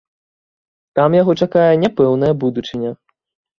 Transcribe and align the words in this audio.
Там 0.99 1.17
яго 1.21 1.31
чакае 1.47 1.67
няпэўная 1.83 2.33
будучыня. 2.47 2.91